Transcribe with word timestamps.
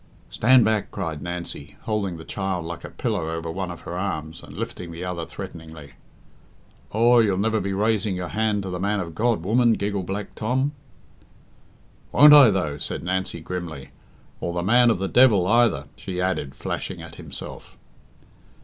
"Stand 0.31 0.65
back," 0.65 0.89
cried 0.89 1.21
Nancy, 1.21 1.75
holding 1.81 2.17
the 2.17 2.25
child 2.25 2.65
like 2.65 2.83
a 2.83 2.89
pillow 2.89 3.29
over 3.35 3.51
one 3.51 3.69
of 3.69 3.81
her 3.81 3.95
arms, 3.99 4.41
and 4.41 4.57
lifting 4.57 4.91
the 4.91 5.03
other 5.05 5.27
threateningly. 5.27 5.91
"Aw, 6.91 7.19
you'll 7.19 7.37
never 7.37 7.59
be 7.59 7.71
raising 7.73 8.15
your 8.15 8.29
hand 8.29 8.63
to 8.63 8.71
the 8.71 8.79
man 8.79 8.99
of 8.99 9.13
God, 9.13 9.43
woman," 9.43 9.73
giggled 9.73 10.07
Black 10.07 10.33
Tom. 10.33 10.71
"Won't 12.11 12.33
I, 12.33 12.49
though?" 12.49 12.79
said 12.79 13.03
Nancy 13.03 13.41
grimly, 13.41 13.91
"or 14.39 14.53
the 14.55 14.63
man 14.63 14.89
of 14.89 14.97
the 14.97 15.07
devil 15.07 15.45
either," 15.45 15.85
she 15.95 16.19
added, 16.19 16.55
flashing 16.55 17.03
at 17.03 17.17
himself. 17.17 17.77